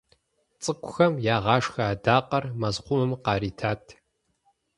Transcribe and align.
ЦӀыкӀухэм 0.61 1.13
ягъашхэ 1.35 1.81
адакъэр 1.91 2.43
мэзхъумэм 2.59 3.11
къаритат. 3.23 3.83